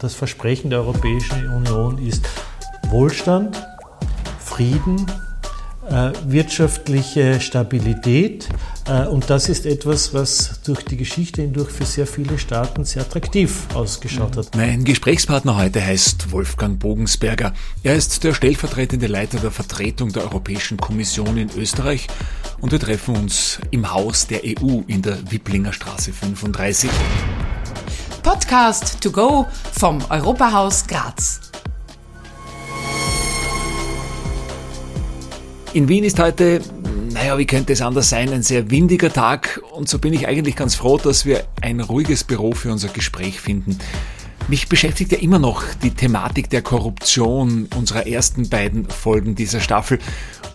[0.00, 2.28] das Versprechen der Europäischen Union ist
[2.88, 3.56] Wohlstand,
[4.42, 5.06] Frieden,
[5.88, 8.48] äh, wirtschaftliche Stabilität.
[8.88, 13.02] Äh, und das ist etwas, was durch die Geschichte hindurch für sehr viele Staaten sehr
[13.02, 14.56] attraktiv ausgeschaut hat.
[14.56, 17.52] Mein Gesprächspartner heute heißt Wolfgang Bogensberger.
[17.82, 22.06] Er ist der stellvertretende Leiter der Vertretung der Europäischen Kommission in Österreich
[22.60, 26.90] und wir treffen uns im Haus der EU in der Wipplinger Straße 35.
[28.22, 31.40] Podcast to go vom Europahaus Graz.
[35.72, 36.60] In Wien ist heute,
[37.12, 40.56] naja, wie könnte es anders sein, ein sehr windiger Tag und so bin ich eigentlich
[40.56, 43.78] ganz froh, dass wir ein ruhiges Büro für unser Gespräch finden.
[44.48, 49.98] Mich beschäftigt ja immer noch die Thematik der Korruption unserer ersten beiden Folgen dieser Staffel.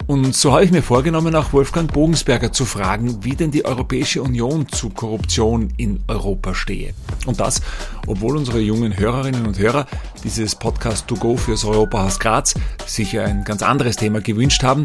[0.07, 4.21] Und so habe ich mir vorgenommen, auch Wolfgang Bogensberger zu fragen, wie denn die Europäische
[4.21, 6.93] Union zu Korruption in Europa stehe.
[7.25, 7.61] Und das,
[8.05, 9.87] obwohl unsere jungen Hörerinnen und Hörer
[10.23, 12.53] dieses Podcast To Go fürs Europahaus Graz
[12.85, 14.83] sicher ein ganz anderes Thema gewünscht haben.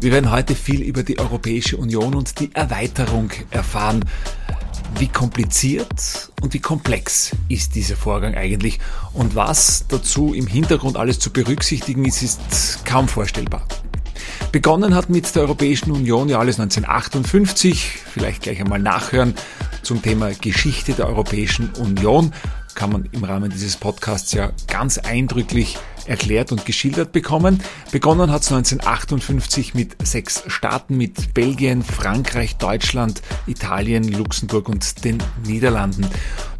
[0.00, 4.04] Wir werden heute viel über die Europäische Union und die Erweiterung erfahren.
[4.98, 8.78] Wie kompliziert und wie komplex ist dieser Vorgang eigentlich?
[9.12, 13.66] Und was dazu im Hintergrund alles zu berücksichtigen ist, ist kaum vorstellbar.
[14.52, 19.34] Begonnen hat mit der Europäischen Union ja alles 1958, vielleicht gleich einmal nachhören
[19.82, 22.32] zum Thema Geschichte der Europäischen Union.
[22.74, 25.76] Kann man im Rahmen dieses Podcasts ja ganz eindrücklich
[26.08, 27.60] erklärt und geschildert bekommen.
[27.92, 35.22] Begonnen hat es 1958 mit sechs Staaten, mit Belgien, Frankreich, Deutschland, Italien, Luxemburg und den
[35.44, 36.06] Niederlanden.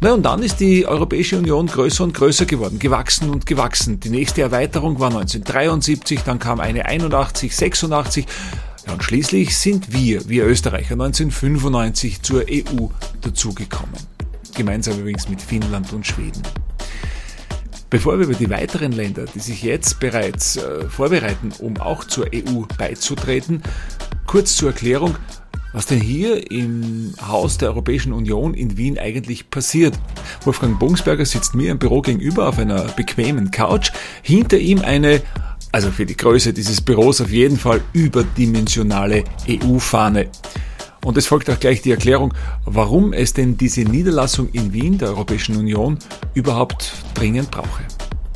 [0.01, 3.99] Na, und dann ist die Europäische Union größer und größer geworden, gewachsen und gewachsen.
[3.99, 8.25] Die nächste Erweiterung war 1973, dann kam eine 81, 86,
[8.85, 12.87] ja, und schließlich sind wir, wir Österreicher, 1995 zur EU
[13.21, 14.07] dazugekommen
[14.57, 16.41] gemeinsam übrigens mit Finnland und Schweden.
[17.89, 22.27] Bevor wir über die weiteren Länder, die sich jetzt bereits äh, vorbereiten, um auch zur
[22.33, 23.63] EU beizutreten,
[24.25, 25.15] kurz zur Erklärung,
[25.71, 29.97] was denn hier im Haus der Europäischen Union in Wien eigentlich passiert.
[30.43, 35.21] Wolfgang Bungsberger sitzt mir im Büro gegenüber auf einer bequemen Couch, hinter ihm eine
[35.71, 40.27] also für die Größe dieses Büros auf jeden Fall überdimensionale EU-Fahne.
[41.07, 42.33] Und es folgt auch gleich die Erklärung,
[42.65, 45.97] warum es denn diese Niederlassung in Wien der Europäischen Union
[46.33, 47.83] überhaupt dringend brauche.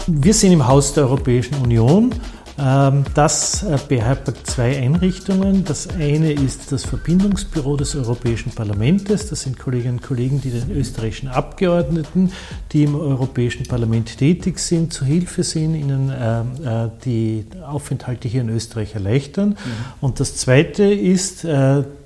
[0.07, 2.15] Wir sind im Haus der Europäischen Union
[2.61, 5.65] das äh, beherbergt zwei Einrichtungen.
[5.65, 9.05] Das eine ist das Verbindungsbüro des Europäischen Parlaments.
[9.05, 12.31] Das sind Kolleginnen und Kollegen, die den österreichischen Abgeordneten,
[12.71, 16.41] die im Europäischen Parlament tätig sind, zu Hilfe sind, ihnen äh,
[16.85, 19.49] äh, die Aufenthalte hier in Österreich erleichtern.
[19.49, 19.55] Mhm.
[19.99, 21.45] Und das zweite ist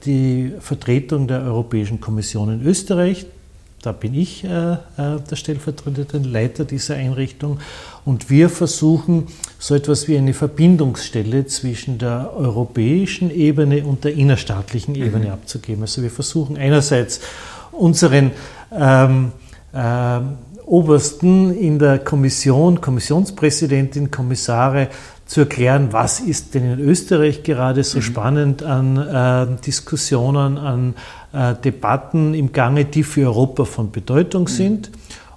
[0.05, 3.25] die Vertretung der Europäischen Kommission in Österreich.
[3.85, 7.59] Da bin ich äh, äh, der stellvertretende Leiter dieser Einrichtung
[8.03, 9.27] und wir versuchen
[9.59, 15.03] so etwas wie eine Verbindungsstelle zwischen der europäischen Ebene und der innerstaatlichen mhm.
[15.03, 15.83] Ebene abzugeben.
[15.83, 17.19] Also wir versuchen einerseits
[17.71, 18.31] unseren
[18.71, 19.33] ähm,
[19.71, 20.19] äh,
[20.65, 24.89] Obersten in der Kommission, Kommissionspräsidentin, Kommissare
[25.25, 28.03] zu erklären, was ist denn in Österreich gerade so mhm.
[28.03, 30.93] spannend an äh, Diskussionen, an
[31.33, 34.47] äh, Debatten im Gange, die für Europa von Bedeutung mhm.
[34.47, 34.91] sind.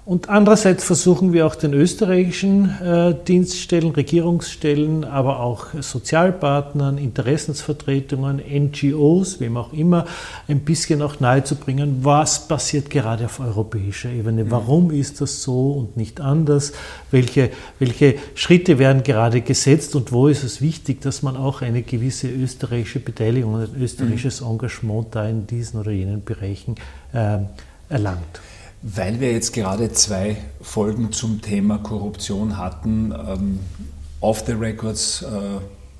[0.09, 9.39] Und andererseits versuchen wir auch den österreichischen äh, Dienststellen, Regierungsstellen, aber auch Sozialpartnern, Interessensvertretungen, NGOs,
[9.39, 10.07] wem auch immer,
[10.47, 14.49] ein bisschen auch nahezubringen, was passiert gerade auf europäischer Ebene, mhm.
[14.49, 16.71] warum ist das so und nicht anders,
[17.11, 21.83] welche, welche Schritte werden gerade gesetzt und wo ist es wichtig, dass man auch eine
[21.83, 24.53] gewisse österreichische Beteiligung und ein österreichisches mhm.
[24.53, 26.77] Engagement da in diesen oder jenen Bereichen
[27.13, 27.37] äh,
[27.89, 28.41] erlangt.
[28.81, 33.59] Weil wir jetzt gerade zwei Folgen zum Thema Korruption hatten, ähm,
[34.21, 35.27] off the records äh,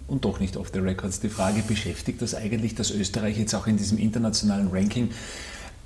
[0.07, 3.67] und doch nicht off the records, die Frage, beschäftigt das eigentlich, dass Österreich jetzt auch
[3.67, 5.09] in diesem internationalen Ranking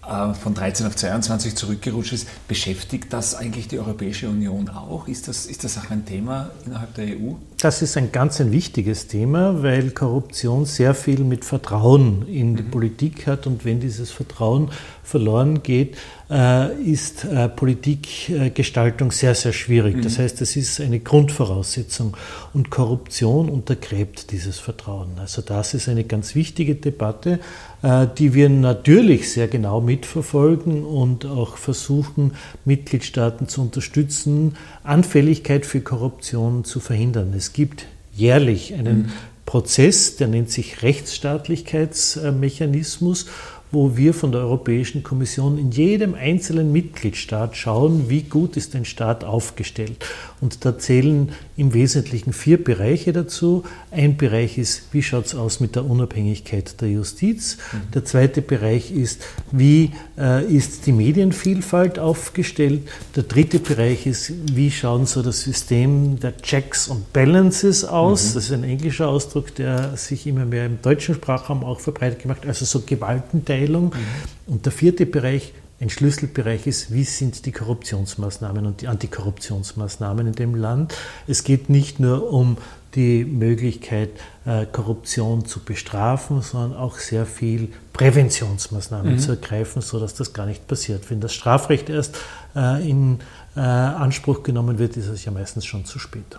[0.08, 5.08] äh, von 13 auf 22 zurückgerutscht ist, beschäftigt das eigentlich die Europäische Union auch?
[5.08, 7.34] Ist das, ist das auch ein Thema innerhalb der EU?
[7.58, 12.64] Das ist ein ganz ein wichtiges Thema, weil Korruption sehr viel mit Vertrauen in die
[12.64, 12.72] mhm.
[12.72, 14.72] Politik hat und wenn dieses Vertrauen
[15.04, 15.96] verloren geht,
[16.34, 20.02] ist äh, Politikgestaltung sehr, sehr schwierig.
[20.02, 20.24] Das mhm.
[20.24, 22.18] heißt, es ist eine Grundvoraussetzung
[22.54, 25.20] und Korruption untergräbt dieses Vertrauen.
[25.20, 27.40] Also das ist eine ganz wichtige Debatte,
[27.84, 32.32] äh, die wir natürlich sehr genau mitverfolgen und auch versuchen,
[32.66, 37.32] Mitgliedstaaten zu unterstützen, Anfälligkeit für Korruption zu verhindern.
[37.38, 37.86] Es gibt
[38.16, 39.12] jährlich einen mhm.
[39.46, 43.28] Prozess, der nennt sich Rechtsstaatlichkeitsmechanismus
[43.74, 48.86] wo wir von der Europäischen Kommission in jedem einzelnen Mitgliedstaat schauen, wie gut ist ein
[48.86, 50.06] Staat aufgestellt.
[50.44, 53.64] Und da zählen im Wesentlichen vier Bereiche dazu.
[53.92, 57.56] Ein Bereich ist, wie schaut es aus mit der Unabhängigkeit der Justiz.
[57.72, 57.92] Mhm.
[57.94, 59.22] Der zweite Bereich ist,
[59.54, 62.82] wie äh, ist die Medienvielfalt aufgestellt.
[63.16, 68.32] Der dritte Bereich ist, wie schauen so das System der Checks und Balances aus.
[68.32, 68.34] Mhm.
[68.34, 72.46] Das ist ein englischer Ausdruck, der sich immer mehr im deutschen Sprachraum auch verbreitet gemacht,
[72.46, 73.86] also so Gewaltenteilung.
[73.86, 74.54] Mhm.
[74.54, 75.54] Und der vierte Bereich
[75.84, 80.96] ein Schlüsselbereich ist, wie sind die Korruptionsmaßnahmen und die Antikorruptionsmaßnahmen in dem Land.
[81.28, 82.58] Es geht nicht nur um
[82.96, 84.12] die Möglichkeit,
[84.46, 89.20] äh, Korruption zu bestrafen, sondern auch sehr viel Präventionsmaßnahmen mhm.
[89.20, 91.10] zu ergreifen, sodass das gar nicht passiert.
[91.10, 92.18] Wenn das Strafrecht erst
[92.56, 93.20] äh, in
[93.56, 96.38] äh, Anspruch genommen wird, ist es ja meistens schon zu spät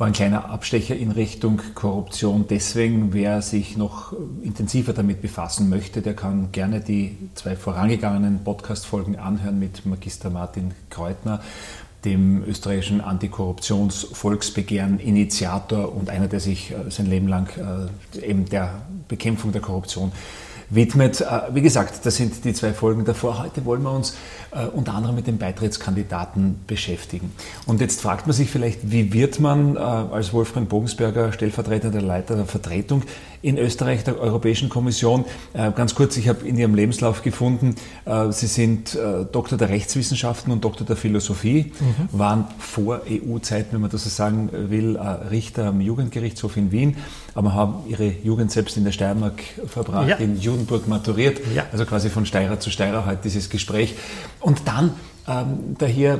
[0.00, 2.46] war ein kleiner Abstecher in Richtung Korruption.
[2.48, 9.18] Deswegen, wer sich noch intensiver damit befassen möchte, der kann gerne die zwei vorangegangenen Podcast-Folgen
[9.18, 11.42] anhören mit Magister Martin Kreutner,
[12.06, 17.88] dem österreichischen Antikorruptions-Volksbegehren-Initiator und einer, der sich äh, sein Leben lang äh,
[18.26, 20.12] eben der Bekämpfung der Korruption
[20.70, 21.20] widmet.
[21.20, 23.42] Äh, wie gesagt, das sind die zwei Folgen davor.
[23.42, 24.16] Heute wollen wir uns
[24.52, 27.32] äh, unter anderem mit den Beitrittskandidaten beschäftigen.
[27.66, 32.36] Und jetzt fragt man sich vielleicht, wie wird man äh, als Wolfgang Bogensberger, stellvertretender Leiter
[32.36, 33.02] der Vertretung
[33.42, 37.74] in Österreich der Europäischen Kommission, ganz kurz, ich habe in Ihrem Lebenslauf gefunden,
[38.30, 38.98] Sie sind
[39.32, 42.18] Doktor der Rechtswissenschaften und Doktor der Philosophie, mhm.
[42.18, 44.98] waren vor EU-Zeiten, wenn man das so sagen will,
[45.30, 46.96] Richter am Jugendgerichtshof in Wien,
[47.34, 50.16] aber haben Ihre Jugend selbst in der Steiermark verbracht, ja.
[50.16, 51.64] in Judenburg maturiert, ja.
[51.72, 53.94] also quasi von Steirer zu Steirer heute dieses Gespräch.
[54.40, 54.92] Und dann
[55.78, 56.18] daher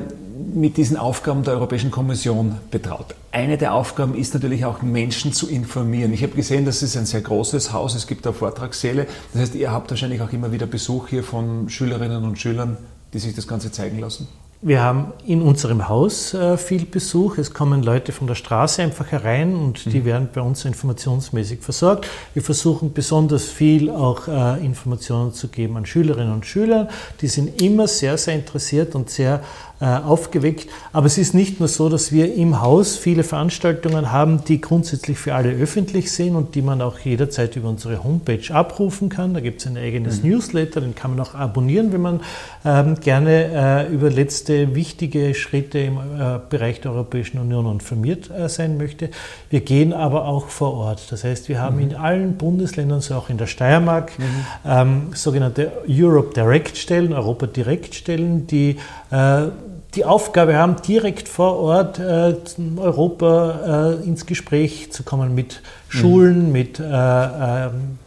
[0.53, 3.15] mit diesen Aufgaben der Europäischen Kommission betraut.
[3.31, 6.13] Eine der Aufgaben ist natürlich auch, Menschen zu informieren.
[6.13, 9.07] Ich habe gesehen, das ist ein sehr großes Haus, es gibt da Vortragssäle.
[9.33, 12.77] Das heißt, ihr habt wahrscheinlich auch immer wieder Besuch hier von Schülerinnen und Schülern,
[13.13, 14.27] die sich das Ganze zeigen lassen.
[14.63, 17.39] Wir haben in unserem Haus äh, viel Besuch.
[17.39, 20.05] Es kommen Leute von der Straße einfach herein und die mhm.
[20.05, 22.07] werden bei uns informationsmäßig versorgt.
[22.35, 26.89] Wir versuchen besonders viel auch äh, Informationen zu geben an Schülerinnen und Schüler.
[27.21, 29.41] Die sind immer sehr, sehr interessiert und sehr
[29.81, 30.67] aufgeweckt.
[30.93, 35.17] Aber es ist nicht nur so, dass wir im Haus viele Veranstaltungen haben, die grundsätzlich
[35.17, 39.33] für alle öffentlich sind und die man auch jederzeit über unsere Homepage abrufen kann.
[39.33, 40.29] Da gibt es ein eigenes mhm.
[40.29, 42.19] Newsletter, den kann man auch abonnieren, wenn man
[42.63, 48.49] ähm, gerne äh, über letzte wichtige Schritte im äh, Bereich der Europäischen Union informiert äh,
[48.49, 49.09] sein möchte.
[49.49, 51.11] Wir gehen aber auch vor Ort.
[51.11, 51.81] Das heißt, wir haben mhm.
[51.83, 54.23] in allen Bundesländern, so auch in der Steiermark, mhm.
[54.65, 58.77] ähm, sogenannte Europe Direct Stellen, Europa Direkt Stellen, die
[59.09, 59.47] äh,
[59.95, 62.35] die Aufgabe haben, direkt vor Ort äh,
[62.77, 66.51] Europa äh, ins Gespräch zu kommen mit Schulen, mhm.
[66.51, 67.99] mit äh, ähm,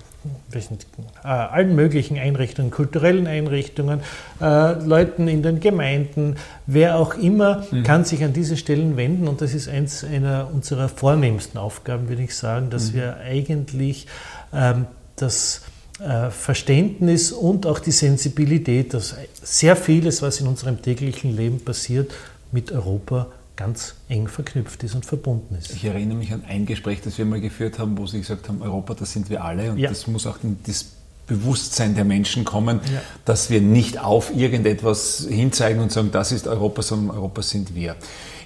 [0.55, 0.87] nicht,
[1.23, 4.01] äh, allen möglichen Einrichtungen, kulturellen Einrichtungen,
[4.41, 6.37] äh, Leuten in den Gemeinden,
[6.67, 7.83] wer auch immer mhm.
[7.83, 12.23] kann sich an diese Stellen wenden und das ist eins einer unserer vornehmsten Aufgaben, würde
[12.23, 12.97] ich sagen, dass mhm.
[12.97, 14.07] wir eigentlich
[14.55, 15.63] ähm, das
[16.31, 22.13] Verständnis und auch die Sensibilität, dass sehr vieles, was in unserem täglichen Leben passiert,
[22.51, 25.71] mit Europa ganz eng verknüpft ist und verbunden ist.
[25.71, 28.63] Ich erinnere mich an ein Gespräch, das wir mal geführt haben, wo Sie gesagt haben,
[28.63, 29.89] Europa, das sind wir alle und ja.
[29.89, 30.87] das muss auch das
[31.27, 33.01] Bewusstsein der Menschen kommen, ja.
[33.25, 37.97] dass wir nicht auf irgendetwas hinzeigen und sagen, das ist Europa, sondern Europa sind wir.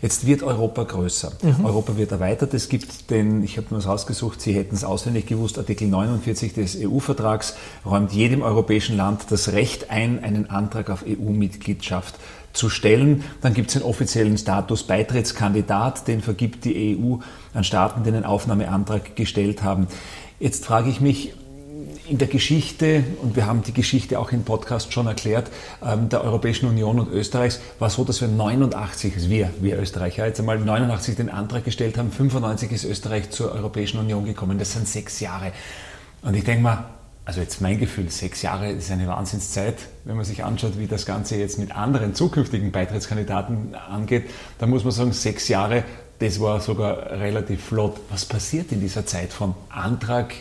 [0.01, 1.33] Jetzt wird Europa größer.
[1.43, 1.65] Mhm.
[1.65, 2.55] Europa wird erweitert.
[2.55, 6.53] Es gibt den, ich habe mir das rausgesucht, Sie hätten es auswendig gewusst, Artikel 49
[6.53, 12.15] des EU-Vertrags räumt jedem europäischen Land das Recht ein, einen Antrag auf EU-Mitgliedschaft
[12.53, 13.25] zu stellen.
[13.41, 17.17] Dann gibt es den offiziellen Status Beitrittskandidat, den vergibt die EU
[17.55, 19.89] an Staaten, die einen Aufnahmeantrag gestellt haben.
[20.39, 21.35] Jetzt frage ich mich,
[22.09, 25.51] in der Geschichte, und wir haben die Geschichte auch im Podcast schon erklärt,
[25.85, 30.27] ähm, der Europäischen Union und Österreichs, war so, dass wir 89, also wir, wir Österreicher,
[30.27, 34.59] jetzt einmal 89 den Antrag gestellt haben, 95 ist Österreich zur Europäischen Union gekommen.
[34.59, 35.53] Das sind sechs Jahre.
[36.23, 36.85] Und ich denke mal,
[37.25, 39.77] also jetzt mein Gefühl, sechs Jahre ist eine Wahnsinnszeit.
[40.05, 44.83] Wenn man sich anschaut, wie das Ganze jetzt mit anderen zukünftigen Beitrittskandidaten angeht, dann muss
[44.85, 45.85] man sagen, sechs Jahre,
[46.21, 48.01] das war sogar relativ flott.
[48.09, 50.35] Was passiert in dieser Zeit vom Antrag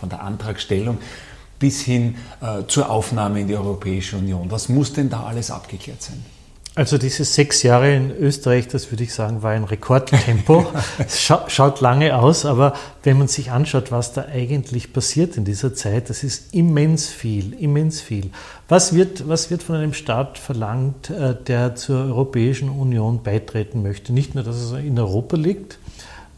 [0.00, 0.98] von der Antragstellung
[1.60, 4.50] bis hin äh, zur Aufnahme in die Europäische Union.
[4.50, 6.24] Was muss denn da alles abgeklärt sein?
[6.76, 10.66] Also diese sechs Jahre in Österreich, das würde ich sagen, war ein Rekordtempo.
[10.98, 15.44] es scha schaut lange aus, aber wenn man sich anschaut, was da eigentlich passiert in
[15.44, 18.30] dieser Zeit, das ist immens viel, immens viel.
[18.68, 24.12] Was wird, was wird von einem Staat verlangt, äh, der zur Europäischen Union beitreten möchte?
[24.12, 25.78] Nicht nur, dass es in Europa liegt,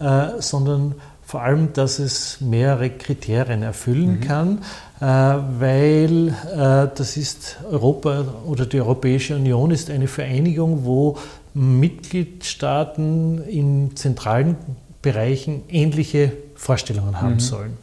[0.00, 0.95] äh, sondern
[1.32, 4.20] vor allem, dass es mehrere Kriterien erfüllen mhm.
[4.20, 4.58] kann,
[5.00, 11.16] äh, weil äh, das ist Europa oder die Europäische Union ist eine Vereinigung, wo
[11.54, 14.56] Mitgliedstaaten in zentralen
[15.00, 17.40] Bereichen ähnliche Vorstellungen haben mhm.
[17.40, 17.78] sollen.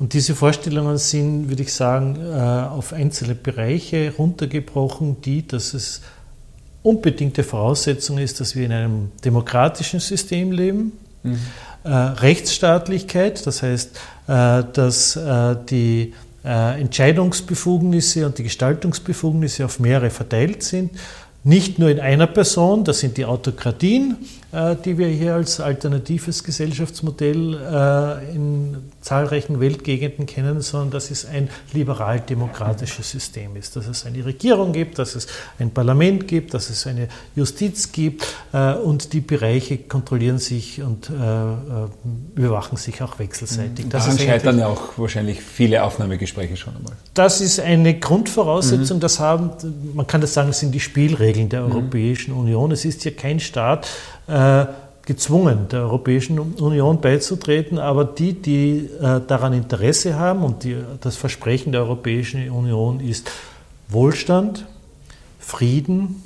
[0.00, 6.00] Und diese Vorstellungen sind, würde ich sagen, äh, auf einzelne Bereiche runtergebrochen, die, dass es
[6.82, 10.90] unbedingte Voraussetzung ist, dass wir in einem demokratischen System leben.
[11.22, 11.38] Mhm.
[11.88, 13.96] Rechtsstaatlichkeit, das heißt,
[14.28, 15.18] äh, dass
[15.70, 20.90] die Entscheidungsbefugnisse und die Gestaltungsbefugnisse auf mehrere verteilt sind.
[21.44, 26.44] Nicht nur in einer Person, das sind die Autokratien, äh, die wir hier als alternatives
[26.44, 34.04] Gesellschaftsmodell äh, in zahlreichen Weltgegenden kennen, sondern dass es ein liberal-demokratisches System ist, dass es
[34.04, 35.26] eine Regierung gibt, dass es
[35.58, 41.10] ein Parlament gibt, dass es eine Justiz gibt äh, und die Bereiche kontrollieren sich und
[42.34, 43.86] überwachen sich auch wechselseitig.
[43.86, 43.90] Mhm.
[43.90, 46.92] Daran scheitern ja auch wahrscheinlich viele Aufnahmegespräche schon einmal.
[47.14, 49.00] Das ist eine Grundvoraussetzung, mhm.
[49.00, 49.50] das haben,
[49.94, 51.72] man kann das sagen, sind die Spielregeln der mhm.
[51.72, 52.72] Europäischen Union.
[52.72, 53.88] Es ist hier kein Staat,
[54.32, 54.66] äh,
[55.04, 61.16] gezwungen, der Europäischen Union beizutreten, aber die, die äh, daran Interesse haben und die, das
[61.16, 63.30] Versprechen der Europäischen Union ist
[63.88, 64.64] Wohlstand,
[65.38, 66.22] Frieden,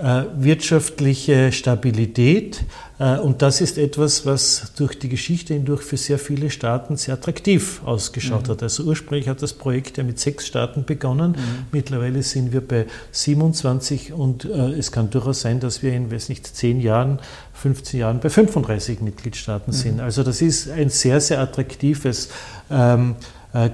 [0.00, 2.64] äh, wirtschaftliche Stabilität.
[3.02, 7.14] Äh, und das ist etwas, was durch die Geschichte hindurch für sehr viele Staaten sehr
[7.14, 8.52] attraktiv ausgeschaut mhm.
[8.52, 8.62] hat.
[8.62, 11.32] Also ursprünglich hat das Projekt ja mit sechs Staaten begonnen.
[11.32, 11.66] Mhm.
[11.72, 16.28] Mittlerweile sind wir bei 27 und äh, es kann durchaus sein, dass wir in, weiß
[16.28, 17.18] nicht, zehn Jahren,
[17.54, 19.76] 15 Jahren bei 35 Mitgliedstaaten mhm.
[19.76, 20.00] sind.
[20.00, 22.28] Also das ist ein sehr, sehr attraktives
[22.70, 23.16] ähm,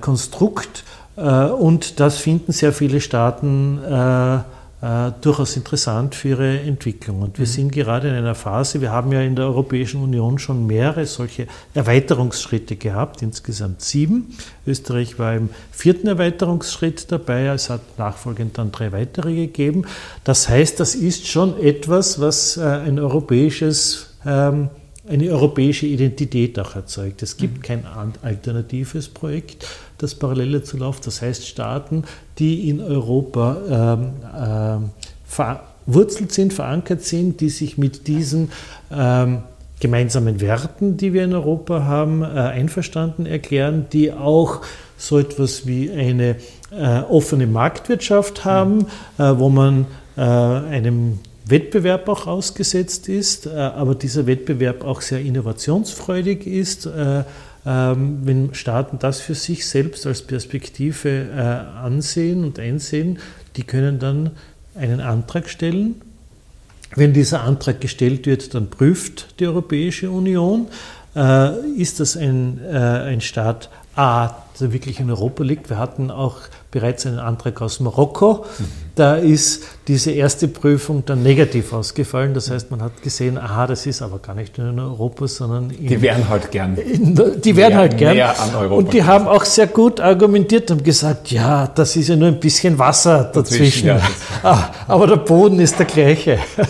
[0.00, 0.82] Konstrukt
[1.14, 3.78] und das finden sehr viele Staaten
[4.80, 7.22] äh, durchaus interessant für ihre Entwicklung.
[7.22, 7.50] Und wir mhm.
[7.50, 11.48] sind gerade in einer Phase, wir haben ja in der Europäischen Union schon mehrere solche
[11.74, 14.36] Erweiterungsschritte gehabt, insgesamt sieben.
[14.66, 19.84] Österreich war im vierten Erweiterungsschritt dabei, es hat nachfolgend dann drei weitere gegeben.
[20.22, 24.70] Das heißt, das ist schon etwas, was äh, ein europäisches ähm,
[25.08, 27.22] eine europäische Identität auch erzeugt.
[27.22, 27.84] Es gibt kein
[28.22, 29.66] alternatives Projekt,
[29.98, 31.06] das parallel dazu läuft.
[31.06, 32.04] Das heißt, Staaten,
[32.38, 34.90] die in Europa ähm, ähm,
[35.24, 38.50] verwurzelt sind, verankert sind, die sich mit diesen
[38.90, 39.42] ähm,
[39.80, 44.62] gemeinsamen Werten, die wir in Europa haben, äh, einverstanden erklären, die auch
[44.96, 46.36] so etwas wie eine
[46.70, 48.86] äh, offene Marktwirtschaft haben,
[49.18, 49.86] äh, wo man
[50.16, 51.20] äh, einem
[51.50, 56.86] Wettbewerb auch ausgesetzt ist, äh, aber dieser Wettbewerb auch sehr innovationsfreudig ist.
[56.86, 57.24] Äh,
[57.66, 61.40] ähm, wenn Staaten das für sich selbst als Perspektive äh,
[61.78, 63.18] ansehen und einsehen,
[63.56, 64.30] die können dann
[64.74, 66.02] einen Antrag stellen.
[66.94, 70.68] Wenn dieser Antrag gestellt wird, dann prüft die Europäische Union,
[71.76, 75.68] ist das ein, ein Staat A, der wirklich in Europa liegt.
[75.68, 76.36] Wir hatten auch
[76.70, 78.46] bereits einen Antrag aus Marokko.
[78.98, 82.34] Da ist diese erste Prüfung dann negativ ausgefallen.
[82.34, 85.70] Das heißt, man hat gesehen, aha, das ist aber gar nicht nur in Europa, sondern
[85.70, 86.76] in, Die wären halt gern.
[86.76, 88.18] In, die wären halt gern.
[88.18, 92.16] an Europa und die haben auch sehr gut argumentiert und gesagt, ja, das ist ja
[92.16, 93.86] nur ein bisschen Wasser dazwischen.
[93.86, 96.38] dazwischen ja, ah, aber der Boden ist der gleiche.
[96.56, 96.64] Ja.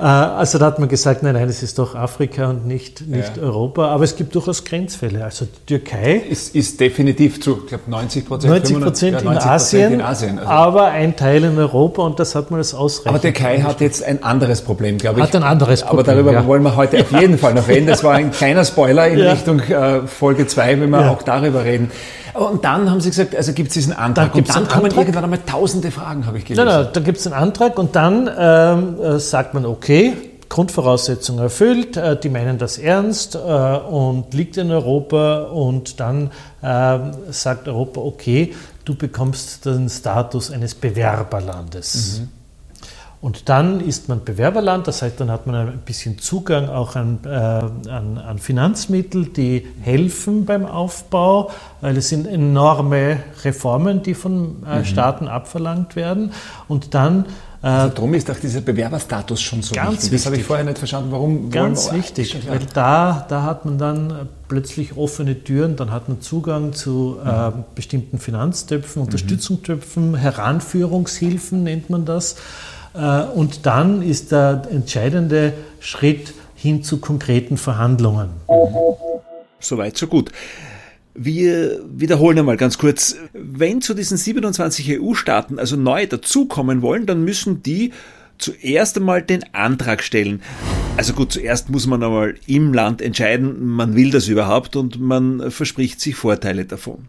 [0.00, 3.36] Äh, also da hat man gesagt, nein, nein, es ist doch Afrika und nicht, nicht
[3.36, 3.42] ja.
[3.42, 3.88] Europa.
[3.88, 5.24] Aber es gibt durchaus Grenzfälle.
[5.24, 9.92] Also die Türkei ist, ist definitiv zu, ich glaube, 90 Prozent 90 Prozent in, Asien,
[9.92, 10.50] in Asien also.
[10.50, 13.08] aber ein Teil in Europa und das hat man als ausreichend.
[13.08, 15.26] Aber Türkei hat jetzt ein anderes Problem, glaube ich.
[15.26, 15.98] Hat ein anderes Problem.
[16.00, 16.46] Aber darüber ja.
[16.46, 17.86] wollen wir heute auf jeden Fall noch reden.
[17.86, 21.90] Das war ein kleiner Spoiler in Richtung äh, Folge 2, wenn wir auch darüber reden.
[22.34, 24.32] Und dann haben Sie gesagt, also gibt es diesen Antrag.
[24.32, 24.98] Dann und dann kommen Antrag.
[24.98, 26.64] irgendwann einmal tausende Fragen, habe ich gelesen.
[26.64, 29.89] Nein, nein, da gibt es einen Antrag und dann ähm, äh, sagt man, okay,
[30.48, 36.30] Grundvoraussetzung erfüllt, äh, die meinen das ernst äh, und liegt in Europa und dann
[36.60, 36.98] äh,
[37.30, 38.54] sagt Europa, okay,
[38.84, 42.20] du bekommst den Status eines Bewerberlandes.
[42.20, 42.28] Mhm.
[43.22, 47.18] Und dann ist man Bewerberland, das heißt, dann hat man ein bisschen Zugang auch an,
[47.24, 51.50] äh, an, an, Finanzmittel, die helfen beim Aufbau,
[51.82, 54.84] weil es sind enorme Reformen, die von äh, mhm.
[54.86, 56.32] Staaten abverlangt werden.
[56.66, 57.26] Und dann
[57.62, 60.10] also äh, darum ist auch dieser Bewerberstatus schon so ganz wichtig.
[60.12, 61.12] Das habe ich vorher nicht verstanden.
[61.12, 61.50] Warum?
[61.50, 66.72] Ganz wichtig, weil da, da hat man dann plötzlich offene Türen, dann hat man Zugang
[66.72, 69.06] zu äh, bestimmten Finanztöpfen, mhm.
[69.06, 72.36] Unterstützungstöpfen, Heranführungshilfen nennt man das.
[72.94, 78.30] Äh, und dann ist der entscheidende Schritt hin zu konkreten Verhandlungen.
[79.60, 80.32] Soweit, so gut.
[81.14, 83.16] Wir wiederholen einmal ganz kurz.
[83.32, 87.92] Wenn zu diesen 27 EU-Staaten also neu dazukommen wollen, dann müssen die
[88.38, 90.42] zuerst einmal den Antrag stellen.
[90.96, 95.50] Also gut, zuerst muss man einmal im Land entscheiden, man will das überhaupt und man
[95.50, 97.06] verspricht sich Vorteile davon.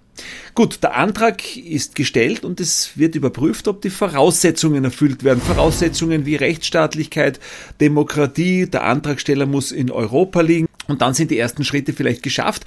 [0.55, 5.41] Gut, der Antrag ist gestellt und es wird überprüft, ob die Voraussetzungen erfüllt werden.
[5.41, 7.39] Voraussetzungen wie Rechtsstaatlichkeit,
[7.79, 12.65] Demokratie, der Antragsteller muss in Europa liegen und dann sind die ersten Schritte vielleicht geschafft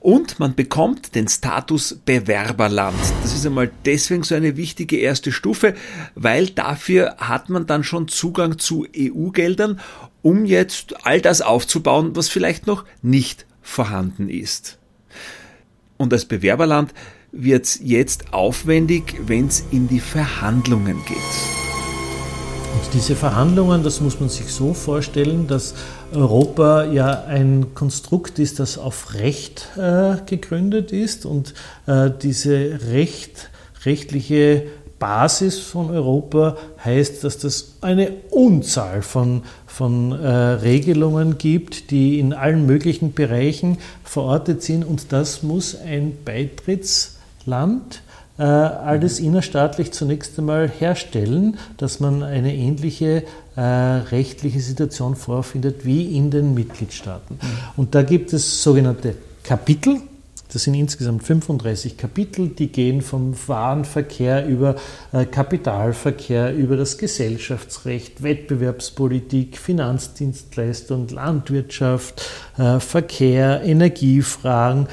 [0.00, 2.98] und man bekommt den Status Bewerberland.
[3.22, 5.74] Das ist einmal deswegen so eine wichtige erste Stufe,
[6.14, 9.80] weil dafür hat man dann schon Zugang zu EU-Geldern,
[10.22, 14.78] um jetzt all das aufzubauen, was vielleicht noch nicht vorhanden ist.
[15.96, 16.92] Und als Bewerberland
[17.32, 21.67] wird es jetzt aufwendig, wenn es in die Verhandlungen geht.
[22.74, 25.74] Und diese Verhandlungen, das muss man sich so vorstellen, dass
[26.12, 31.54] Europa ja ein Konstrukt ist, das auf Recht äh, gegründet ist und
[31.86, 33.50] äh, diese Recht,
[33.84, 34.66] rechtliche
[34.98, 42.32] Basis von Europa heißt, dass das eine Unzahl von, von äh, Regelungen gibt, die in
[42.32, 44.84] allen möglichen Bereichen verortet sind.
[44.84, 48.02] Und das muss ein Beitrittsland
[48.38, 53.24] äh, alles innerstaatlich zunächst einmal herstellen, dass man eine ähnliche
[53.56, 57.34] äh, rechtliche Situation vorfindet wie in den Mitgliedstaaten.
[57.34, 57.48] Mhm.
[57.76, 60.00] Und da gibt es sogenannte Kapitel,
[60.52, 64.76] das sind insgesamt 35 Kapitel, die gehen vom Warenverkehr über
[65.12, 72.26] äh, Kapitalverkehr, über das Gesellschaftsrecht, Wettbewerbspolitik, Finanzdienstleistung, Landwirtschaft,
[72.56, 74.86] äh, Verkehr, Energiefragen,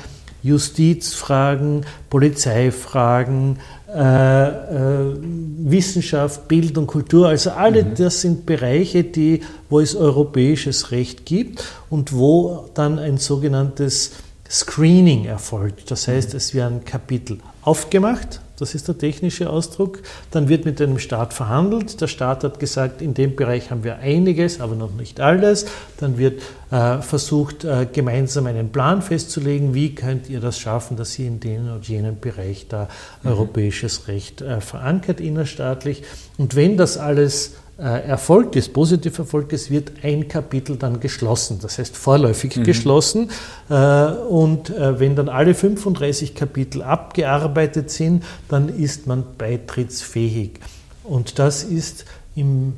[0.46, 3.58] Justizfragen, Polizeifragen,
[3.92, 5.16] äh, äh,
[5.58, 7.30] Wissenschaft, Bildung, Kultur.
[7.30, 7.96] Also alle mhm.
[7.96, 14.12] das sind Bereiche, die, wo es europäisches Recht gibt und wo dann ein sogenanntes
[14.48, 15.90] Screening erfolgt.
[15.90, 20.00] Das heißt, es werden Kapitel aufgemacht, das ist der technische Ausdruck,
[20.32, 23.98] dann wird mit dem Staat verhandelt, der Staat hat gesagt, in dem Bereich haben wir
[23.98, 25.66] einiges, aber noch nicht alles,
[25.98, 31.18] dann wird äh, versucht, äh, gemeinsam einen Plan festzulegen, wie könnt ihr das schaffen, dass
[31.20, 32.88] ihr in den und jenen Bereich da
[33.24, 33.32] mhm.
[33.32, 36.04] europäisches Recht äh, verankert innerstaatlich?
[36.38, 41.60] Und wenn das alles äh, erfolgt ist, positiv erfolgt ist, wird ein Kapitel dann geschlossen,
[41.62, 42.64] das heißt vorläufig mhm.
[42.64, 43.30] geschlossen.
[43.70, 50.52] Äh, und äh, wenn dann alle 35 Kapitel abgearbeitet sind, dann ist man beitrittsfähig.
[51.04, 52.74] Und das ist im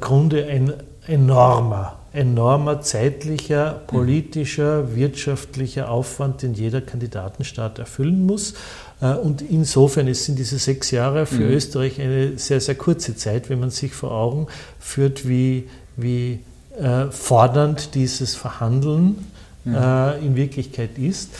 [0.00, 0.72] Grunde ein
[1.06, 8.54] enormer, enormer zeitlicher, politischer, wirtschaftlicher Aufwand, den jeder Kandidatenstaat erfüllen muss.
[9.00, 11.52] Äh, und insofern sind diese sechs Jahre für mhm.
[11.52, 14.46] Österreich eine sehr, sehr kurze Zeit, wenn man sich vor Augen
[14.78, 16.40] führt, wie, wie
[16.78, 19.26] äh, fordernd dieses Verhandeln
[19.64, 19.74] mhm.
[19.74, 21.30] äh, in Wirklichkeit ist.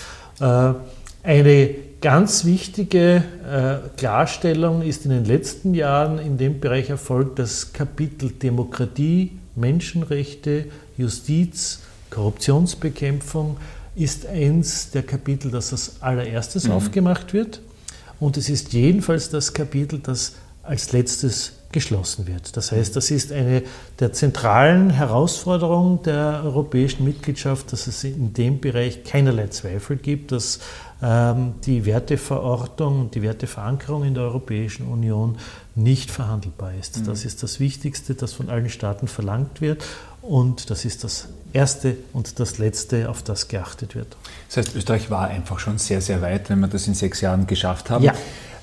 [0.40, 0.72] Äh,
[1.22, 3.24] eine ganz wichtige
[3.96, 10.66] Klarstellung ist in den letzten Jahren in dem Bereich erfolgt, das Kapitel Demokratie, Menschenrechte,
[10.96, 13.56] Justiz, Korruptionsbekämpfung
[13.94, 16.72] ist eins der Kapitel, das als allererstes mhm.
[16.72, 17.60] aufgemacht wird.
[18.20, 22.56] Und es ist jedenfalls das Kapitel, das als letztes geschlossen wird.
[22.56, 23.62] Das heißt, das ist eine
[23.98, 30.60] der zentralen Herausforderungen der europäischen Mitgliedschaft, dass es in dem Bereich keinerlei Zweifel gibt, dass
[31.00, 35.36] die Werteverortung und die Werteverankerung in der Europäischen Union
[35.74, 37.00] nicht verhandelbar ist.
[37.00, 37.04] Mhm.
[37.04, 39.84] Das ist das Wichtigste, das von allen Staaten verlangt wird.
[40.22, 44.16] Und das ist das Erste und das Letzte, auf das geachtet wird.
[44.48, 47.46] Das heißt, Österreich war einfach schon sehr, sehr weit, wenn wir das in sechs Jahren
[47.46, 48.02] geschafft haben.
[48.02, 48.14] Ja.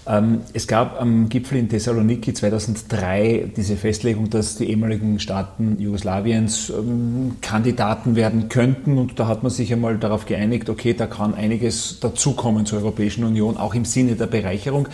[0.05, 6.69] Ähm, es gab am Gipfel in Thessaloniki 2003 diese Festlegung, dass die ehemaligen Staaten Jugoslawiens
[6.69, 11.33] ähm, Kandidaten werden könnten und da hat man sich einmal darauf geeinigt, okay, da kann
[11.33, 14.89] einiges dazukommen zur Europäischen Union, auch im Sinne der Bereicherung.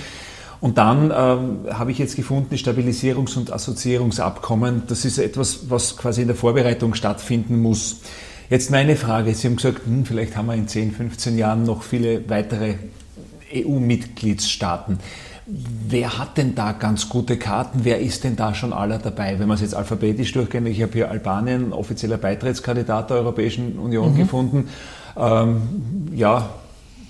[0.61, 6.21] Und dann ähm, habe ich jetzt gefunden, Stabilisierungs- und Assoziierungsabkommen, das ist etwas, was quasi
[6.21, 8.01] in der Vorbereitung stattfinden muss.
[8.49, 11.83] Jetzt meine Frage, Sie haben gesagt, hm, vielleicht haben wir in 10, 15 Jahren noch
[11.83, 12.75] viele weitere
[13.53, 14.99] EU-Mitgliedstaaten.
[15.45, 17.79] Wer hat denn da ganz gute Karten?
[17.83, 19.39] Wer ist denn da schon aller dabei?
[19.39, 24.13] Wenn man es jetzt alphabetisch durchgehen, ich habe hier Albanien, offizieller Beitrittskandidat der Europäischen Union
[24.13, 24.17] mhm.
[24.17, 24.69] gefunden.
[25.17, 26.49] Ähm, ja,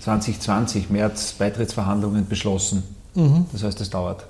[0.01, 2.83] 2020, März, Beitrittsverhandlungen beschlossen.
[3.15, 3.45] Mhm.
[3.51, 4.25] Das heißt, es dauert.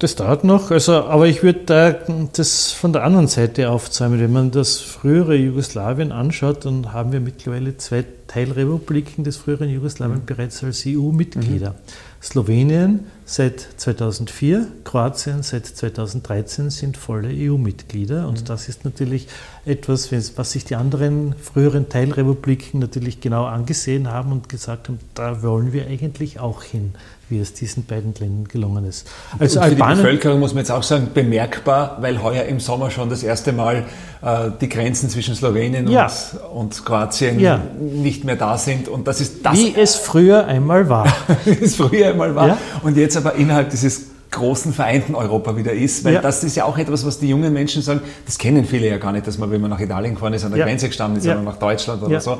[0.00, 1.92] Das dauert noch, also, aber ich würde da
[2.32, 4.18] das von der anderen Seite aufzäumen.
[4.18, 10.18] Wenn man das frühere Jugoslawien anschaut, dann haben wir mittlerweile zwei Teilrepubliken des früheren Jugoslawien
[10.18, 10.26] mhm.
[10.26, 11.70] bereits als EU-Mitglieder.
[11.70, 12.20] Mhm.
[12.20, 18.26] Slowenien seit 2004, Kroatien seit 2013 sind volle EU-Mitglieder.
[18.26, 18.44] Und mhm.
[18.46, 19.28] das ist natürlich
[19.64, 25.42] etwas, was sich die anderen früheren Teilrepubliken natürlich genau angesehen haben und gesagt haben, da
[25.42, 26.94] wollen wir eigentlich auch hin
[27.28, 29.08] wie es diesen beiden Ländern gelungen ist.
[29.38, 32.90] Also für Albanien, die Bevölkerung muss man jetzt auch sagen, bemerkbar, weil heuer im Sommer
[32.90, 33.84] schon das erste Mal
[34.22, 36.10] äh, die Grenzen zwischen Slowenien ja.
[36.52, 37.60] und, und, Kroatien ja.
[37.78, 38.88] nicht mehr da sind.
[38.88, 39.54] Und das ist das.
[39.54, 41.06] Wie es früher einmal war.
[41.44, 42.48] wie es früher einmal war.
[42.48, 42.58] Ja.
[42.82, 46.20] Und jetzt aber innerhalb dieses großen vereinten Europa wieder ist, weil ja.
[46.20, 49.12] das ist ja auch etwas, was die jungen Menschen sagen, das kennen viele ja gar
[49.12, 50.66] nicht, dass man, wenn man nach Italien gefahren ist, an der ja.
[50.66, 51.34] Grenze gestanden ist, ja.
[51.34, 52.38] oder nach Deutschland oder so.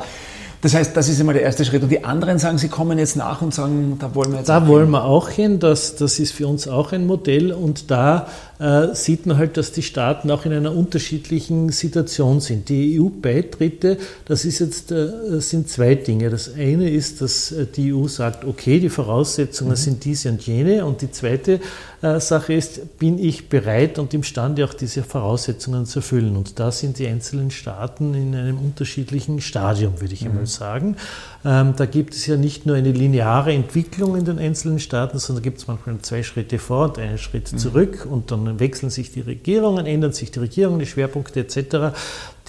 [0.65, 1.83] Das heißt, das ist immer der erste Schritt.
[1.83, 4.67] Und die anderen sagen, sie kommen jetzt nach und sagen, da wollen wir jetzt Da
[4.67, 4.93] wollen hin.
[4.93, 5.59] wir auch hin.
[5.59, 7.53] Das, das ist für uns auch ein Modell.
[7.53, 12.69] Und da äh, sieht man halt, dass die Staaten auch in einer unterschiedlichen Situation sind.
[12.69, 16.31] Die EU-Beitritte, das ist jetzt, äh, sind zwei Dinge.
[16.31, 19.77] Das eine ist, dass äh, die EU sagt, okay, die Voraussetzungen mhm.
[19.77, 20.85] sind diese und jene.
[20.85, 21.61] Und die zweite
[22.03, 26.37] äh, Sache ist, bin ich bereit und imstande, auch diese Voraussetzungen zu erfüllen.
[26.37, 30.31] Und da sind die einzelnen Staaten in einem unterschiedlichen Stadium, würde ich mhm.
[30.31, 30.97] einmal sagen.
[31.47, 35.43] Ähm, da gibt es ja nicht nur eine lineare Entwicklung in den einzelnen Staaten, sondern
[35.43, 37.59] gibt es manchmal zwei Schritte vor und einen Schritt mhm.
[37.59, 41.97] zurück und dann wechseln sich die Regierungen, ändern sich die Regierungen, die Schwerpunkte etc.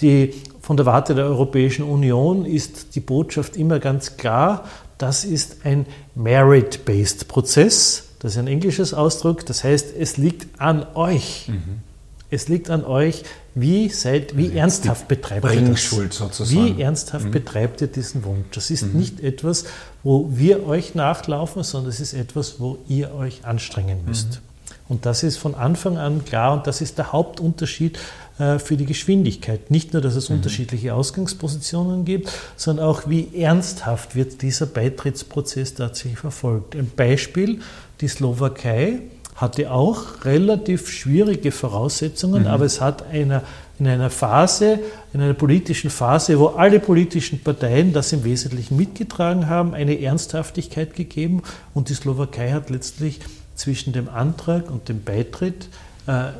[0.00, 0.32] Die,
[0.62, 4.64] von der Warte der Europäischen Union ist die Botschaft immer ganz klar,
[4.98, 8.04] das ist ein Merit-Based Prozess.
[8.18, 11.48] Das ist ein englisches Ausdruck, das heißt, es liegt an euch.
[11.48, 11.80] Mhm.
[12.30, 13.24] Es liegt an euch,
[13.58, 16.50] wie, seid, wie ernsthaft betreibt ihr das?
[16.50, 17.30] Wie ernsthaft mhm.
[17.30, 18.44] betreibt ihr diesen Wunsch?
[18.52, 19.00] Das ist mhm.
[19.00, 19.64] nicht etwas,
[20.02, 24.28] wo wir euch nachlaufen, sondern es ist etwas, wo ihr euch anstrengen müsst.
[24.28, 24.46] Mhm.
[24.88, 27.98] Und das ist von Anfang an klar und das ist der Hauptunterschied
[28.38, 29.70] äh, für die Geschwindigkeit.
[29.70, 30.36] Nicht nur, dass es mhm.
[30.36, 36.76] unterschiedliche Ausgangspositionen gibt, sondern auch, wie ernsthaft wird dieser Beitrittsprozess tatsächlich verfolgt.
[36.76, 37.60] Ein Beispiel,
[38.02, 39.00] die Slowakei
[39.36, 42.48] hatte auch relativ schwierige Voraussetzungen, mhm.
[42.48, 43.42] aber es hat einer,
[43.78, 44.78] in einer Phase,
[45.12, 50.94] in einer politischen Phase, wo alle politischen Parteien das im Wesentlichen mitgetragen haben, eine Ernsthaftigkeit
[50.94, 51.42] gegeben
[51.74, 53.20] und die Slowakei hat letztlich
[53.54, 55.68] zwischen dem Antrag und dem Beitritt
[56.06, 56.32] äh, äh,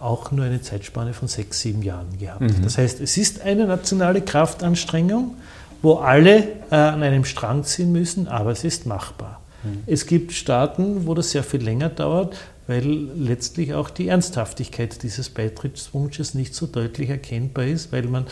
[0.00, 2.40] auch nur eine Zeitspanne von sechs, sieben Jahren gehabt.
[2.40, 2.62] Mhm.
[2.64, 5.34] Das heißt, es ist eine nationale Kraftanstrengung,
[5.82, 9.41] wo alle äh, an einem Strang ziehen müssen, aber es ist machbar.
[9.86, 15.28] Es gibt Staaten, wo das sehr viel länger dauert, weil letztlich auch die Ernsthaftigkeit dieses
[15.28, 18.26] Beitrittswunsches nicht so deutlich erkennbar ist, weil man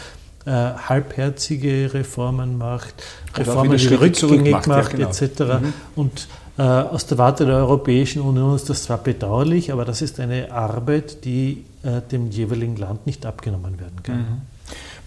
[0.46, 2.94] äh, halbherzige Reformen macht,
[3.36, 5.10] Reformen, die rückgängig macht, macht ja, genau.
[5.10, 5.40] etc.
[5.62, 5.72] Mhm.
[5.96, 10.18] Und äh, aus der Warte der Europäischen Union ist das zwar bedauerlich, aber das ist
[10.20, 14.16] eine Arbeit, die äh, dem jeweiligen Land nicht abgenommen werden kann.
[14.16, 14.42] Mhm.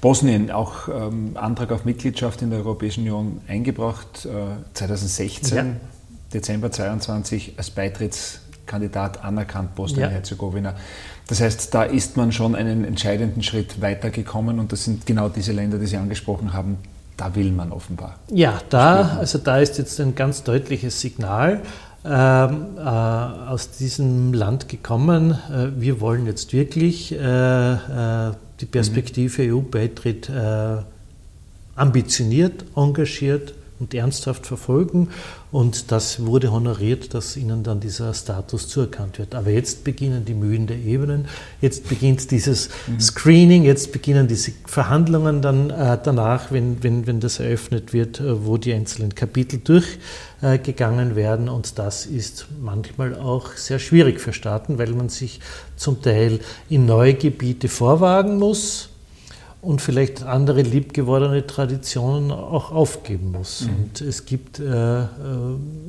[0.02, 4.30] Bosnien, auch ähm, Antrag auf Mitgliedschaft in der Europäischen Union eingebracht, äh,
[4.74, 5.58] 2016.
[5.58, 5.66] Ja.
[6.34, 10.72] Dezember 22 als Beitrittskandidat anerkannt, Bosnien-Herzegowina.
[10.72, 10.76] Ja.
[11.28, 15.52] Das heißt, da ist man schon einen entscheidenden Schritt weitergekommen und das sind genau diese
[15.52, 16.78] Länder, die Sie angesprochen haben.
[17.16, 18.16] Da will man offenbar.
[18.30, 21.62] Ja, da, also da ist jetzt ein ganz deutliches Signal
[22.04, 25.32] ähm, äh, aus diesem Land gekommen.
[25.32, 29.56] Äh, wir wollen jetzt wirklich äh, äh die Perspektive mhm.
[29.56, 30.78] EU-Beitritt äh,
[31.76, 35.10] ambitioniert, engagiert und ernsthaft verfolgen.
[35.52, 39.36] Und das wurde honoriert, dass ihnen dann dieser Status zuerkannt wird.
[39.36, 41.28] Aber jetzt beginnen die Mühen der Ebenen,
[41.62, 43.00] jetzt beginnt dieses mhm.
[43.00, 48.46] Screening, jetzt beginnen diese Verhandlungen dann äh, danach, wenn, wenn, wenn das eröffnet wird, äh,
[48.46, 51.50] wo die einzelnen Kapitel durchgegangen äh, werden.
[51.50, 55.40] Und das ist manchmal auch sehr schwierig für Staaten, weil man sich
[55.76, 58.93] zum Teil in neue Gebiete vorwagen muss
[59.64, 63.62] und vielleicht andere liebgewordene Traditionen auch aufgeben muss.
[63.62, 63.70] Mhm.
[63.70, 65.06] Und es gibt äh, äh,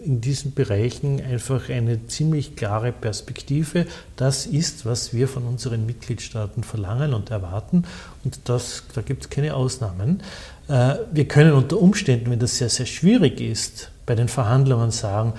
[0.04, 3.86] in diesen Bereichen einfach eine ziemlich klare Perspektive.
[4.14, 7.82] Das ist, was wir von unseren Mitgliedstaaten verlangen und erwarten.
[8.22, 10.22] Und das, da gibt es keine Ausnahmen.
[10.68, 15.32] Äh, wir können unter Umständen, wenn das sehr, sehr schwierig ist, bei den Verhandlungen sagen,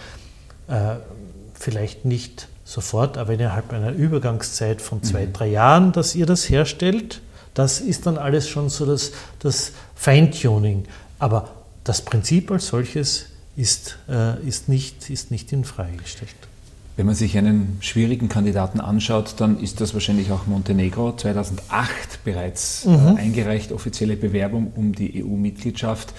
[0.67, 0.95] äh,
[1.53, 5.31] vielleicht nicht sofort, aber innerhalb einer Übergangszeit von zwei, mhm.
[5.31, 7.21] drei Jahren, dass ihr das herstellt
[7.55, 10.83] das ist dann alles schon so das, das Feintuning.
[11.17, 11.49] Aber
[11.83, 16.35] das Prinzip als solches ist, äh, ist, nicht, ist nicht in Frage gestellt.
[16.97, 22.85] Wenn man sich einen schwierigen Kandidaten anschaut, dann ist das wahrscheinlich auch Montenegro, 2008 bereits
[22.85, 23.17] äh, mhm.
[23.17, 26.13] äh, eingereicht, offizielle Bewerbung um die EU-Mitgliedschaft.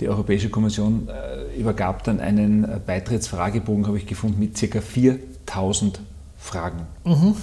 [0.00, 4.80] Die Europäische Kommission äh, übergab dann einen äh, Beitrittsfragebogen, habe ich gefunden, mit ca.
[4.80, 6.00] 4000
[6.38, 6.86] Fragen.
[7.04, 7.34] Mhm.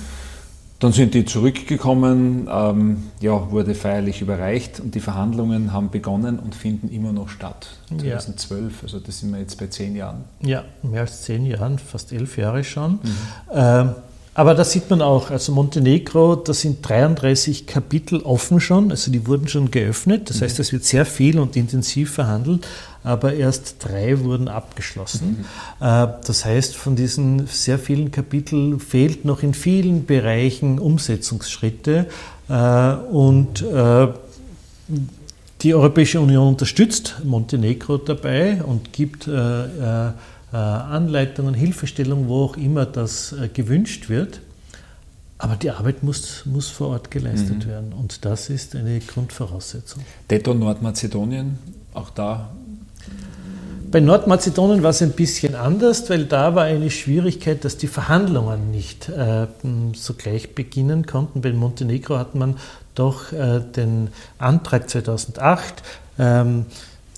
[0.80, 6.56] Dann sind die zurückgekommen, ähm, ja, wurde feierlich überreicht und die Verhandlungen haben begonnen und
[6.56, 7.68] finden immer noch statt.
[7.90, 8.84] 2012, ja.
[8.84, 10.24] also das sind wir jetzt bei zehn Jahren.
[10.42, 12.94] Ja, mehr als zehn Jahren, fast elf Jahre schon.
[12.94, 13.00] Mhm.
[13.54, 13.96] Ähm,
[14.40, 19.28] aber da sieht man auch, also Montenegro, da sind 33 Kapitel offen schon, also die
[19.28, 20.30] wurden schon geöffnet.
[20.30, 22.66] Das heißt, es wird sehr viel und intensiv verhandelt,
[23.04, 25.46] aber erst drei wurden abgeschlossen.
[25.82, 25.86] Mhm.
[25.86, 32.06] Äh, das heißt, von diesen sehr vielen Kapiteln fehlt noch in vielen Bereichen Umsetzungsschritte
[32.48, 34.08] äh, und äh,
[35.64, 40.12] die Europäische Union unterstützt Montenegro dabei und gibt äh,
[40.58, 44.42] Anleitungen, Hilfestellungen, wo auch immer das äh, gewünscht wird.
[45.38, 47.70] Aber die Arbeit muss, muss vor Ort geleistet mhm.
[47.70, 50.04] werden und das ist eine Grundvoraussetzung.
[50.30, 51.58] Detto Nordmazedonien,
[51.94, 52.50] auch da
[53.92, 58.70] bei Nordmazedonien war es ein bisschen anders, weil da war eine Schwierigkeit, dass die Verhandlungen
[58.70, 59.48] nicht äh,
[59.94, 61.42] sogleich beginnen konnten.
[61.42, 62.58] Bei Montenegro hat man
[62.94, 65.82] doch äh, den Antrag 2008
[66.20, 66.66] ähm,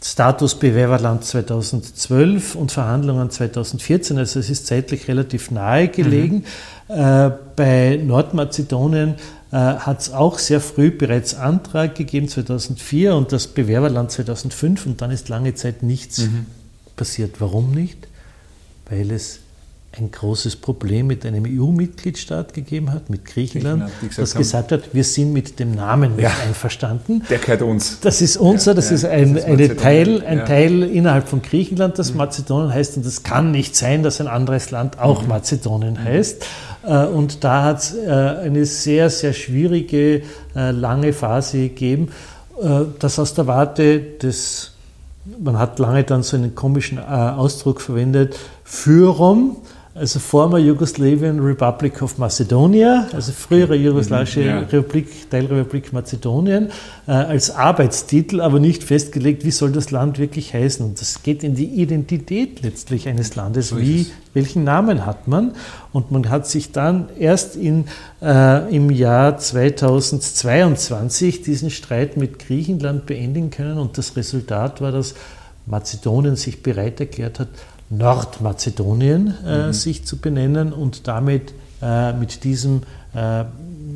[0.03, 4.17] Status Bewerberland 2012 und Verhandlungen 2014.
[4.17, 6.43] Also es ist zeitlich relativ nahe gelegen.
[6.87, 6.93] Mhm.
[6.95, 9.15] Äh, bei Nordmazedonien
[9.51, 15.01] äh, hat es auch sehr früh bereits Antrag gegeben, 2004 und das Bewerberland 2005 und
[15.01, 16.47] dann ist lange Zeit nichts mhm.
[16.95, 17.35] passiert.
[17.39, 18.07] Warum nicht?
[18.89, 19.39] Weil es
[19.97, 25.03] ein großes Problem mit einem EU-Mitgliedstaat gegeben hat, mit Griechenland, Griechenland das gesagt hat, wir
[25.03, 27.23] sind mit dem Namen nicht ja, einverstanden.
[27.29, 27.99] Der gehört uns.
[27.99, 31.41] Das ist unser, das ja, ist ein, das ist eine Teil, ein Teil innerhalb von
[31.41, 32.19] Griechenland, das mhm.
[32.19, 32.97] Mazedonien heißt.
[32.97, 35.27] Und es kann nicht sein, dass ein anderes Land auch mhm.
[35.27, 36.03] Mazedonien mhm.
[36.05, 36.45] heißt.
[36.83, 40.23] Äh, und da hat es äh, eine sehr, sehr schwierige,
[40.55, 42.09] äh, lange Phase gegeben,
[42.99, 44.73] das aus der Warte des,
[45.39, 49.55] man hat lange dann so einen komischen Ausdruck verwendet, Führung,
[49.93, 54.59] also former Yugoslavian Republic of Macedonia, also frühere jugoslawische ja.
[54.59, 56.69] Republik, Teilrepublik Mazedonien,
[57.07, 60.85] äh, als Arbeitstitel, aber nicht festgelegt, wie soll das Land wirklich heißen.
[60.85, 63.69] Und das geht in die Identität letztlich eines Landes.
[63.69, 65.55] So wie, welchen Namen hat man?
[65.91, 67.83] Und man hat sich dann erst in,
[68.21, 73.77] äh, im Jahr 2022 diesen Streit mit Griechenland beenden können.
[73.77, 75.15] Und das Resultat war, dass
[75.65, 77.49] Mazedonien sich bereit erklärt hat,
[77.91, 79.73] Nordmazedonien äh, mhm.
[79.73, 82.81] sich zu benennen und damit äh, mit diesem
[83.13, 83.43] äh,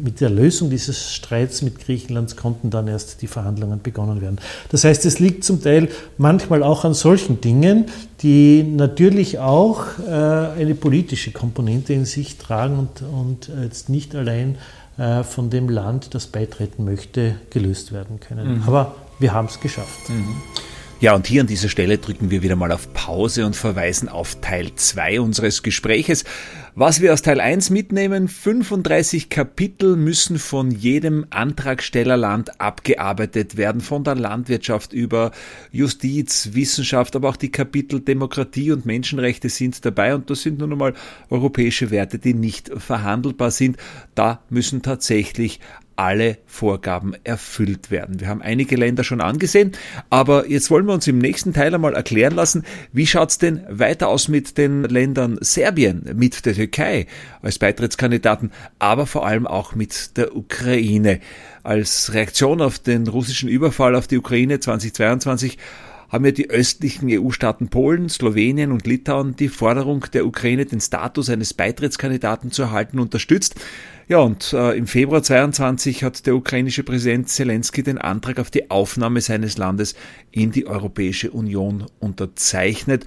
[0.03, 4.37] mit der Lösung dieses Streits mit Griechenland konnten dann erst die Verhandlungen begonnen werden.
[4.69, 7.85] Das heißt, es liegt zum Teil manchmal auch an solchen Dingen,
[8.21, 14.57] die natürlich auch äh, eine politische Komponente in sich tragen und, und jetzt nicht allein
[14.97, 18.59] äh, von dem Land, das beitreten möchte, gelöst werden können.
[18.59, 18.63] Mhm.
[18.67, 20.09] Aber wir haben es geschafft.
[20.09, 20.35] Mhm.
[21.01, 24.39] Ja, und hier an dieser Stelle drücken wir wieder mal auf Pause und verweisen auf
[24.39, 26.23] Teil 2 unseres Gespräches.
[26.73, 34.05] Was wir aus Teil 1 mitnehmen, 35 Kapitel müssen von jedem Antragstellerland abgearbeitet werden, von
[34.05, 35.31] der Landwirtschaft über
[35.71, 40.71] Justiz, Wissenschaft, aber auch die Kapitel Demokratie und Menschenrechte sind dabei und das sind nun
[40.71, 40.93] einmal
[41.29, 43.75] europäische Werte, die nicht verhandelbar sind.
[44.15, 45.59] Da müssen tatsächlich
[45.95, 48.19] alle Vorgaben erfüllt werden.
[48.19, 49.71] Wir haben einige Länder schon angesehen,
[50.09, 54.07] aber jetzt wollen wir uns im nächsten Teil einmal erklären lassen, wie schaut's denn weiter
[54.09, 57.07] aus mit den Ländern Serbien, mit der Türkei
[57.41, 61.19] als Beitrittskandidaten, aber vor allem auch mit der Ukraine.
[61.63, 65.57] Als Reaktion auf den russischen Überfall auf die Ukraine 2022
[66.09, 71.29] haben ja die östlichen EU-Staaten Polen, Slowenien und Litauen die Forderung der Ukraine, den Status
[71.29, 73.55] eines Beitrittskandidaten zu erhalten, unterstützt.
[74.07, 78.69] Ja, und äh, im Februar 22 hat der ukrainische Präsident Zelensky den Antrag auf die
[78.69, 79.95] Aufnahme seines Landes
[80.29, 83.05] in die Europäische Union unterzeichnet.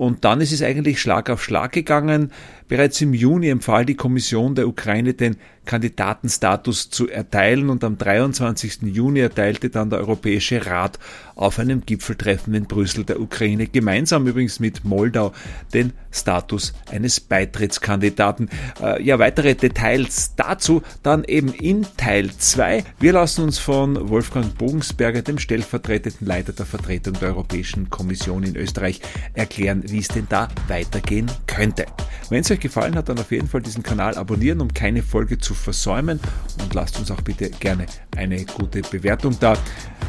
[0.00, 2.32] Und dann ist es eigentlich Schlag auf Schlag gegangen.
[2.68, 5.36] Bereits im Juni empfahl die Kommission der Ukraine den
[5.66, 8.82] Kandidatenstatus zu erteilen und am 23.
[8.82, 10.98] Juni erteilte dann der Europäische Rat
[11.34, 15.32] auf einem Gipfeltreffen in Brüssel der Ukraine gemeinsam übrigens mit Moldau
[15.74, 18.48] den Status eines Beitrittskandidaten.
[18.82, 22.84] Äh, ja, weitere Details dazu dann eben in Teil 2.
[22.98, 28.56] Wir lassen uns von Wolfgang Bogensberger, dem stellvertretenden Leiter der Vertretung der Europäischen Kommission in
[28.56, 29.00] Österreich,
[29.34, 31.86] erklären, wie es denn da weitergehen könnte.
[32.30, 35.38] Wenn es euch gefallen hat, dann auf jeden Fall diesen Kanal abonnieren, um keine Folge
[35.38, 36.20] zu versäumen
[36.62, 39.56] und lasst uns auch bitte gerne eine gute Bewertung da.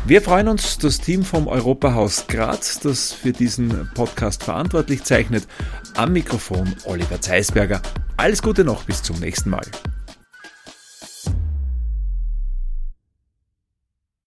[0.05, 5.47] Wir freuen uns, das Team vom Europahaus Graz, das für diesen Podcast verantwortlich zeichnet.
[5.95, 7.81] Am Mikrofon Oliver Zeisberger.
[8.17, 9.65] Alles Gute noch, bis zum nächsten Mal.